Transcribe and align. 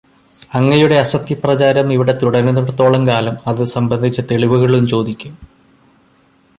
അങ്ങയുടെ 0.57 0.95
അസത്യപ്രചാരം 0.99 1.93
ഇവിടെ 1.93 2.13
തുടരുന്നിടത്തോളം 2.21 3.03
കാലം 3.07 3.37
അതു 3.47 3.67
സംബന്ധിച്ച 3.75 4.19
തെളിവുകളും 4.31 4.87
ചോദിക്കും. 4.87 5.35